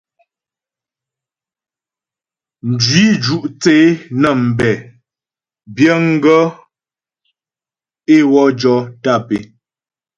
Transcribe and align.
Mjwǐ 2.69 3.03
ju' 3.23 3.41
thə́ 3.61 3.75
é 3.85 3.99
nə́ 4.21 4.33
mbɛ 4.47 4.71
biəŋ 5.75 6.03
gaə́ 6.23 6.45
é 8.15 8.17
wɔ 8.31 8.43
jɔ 8.59 8.75
tàp 9.03 9.27
é. 9.37 9.39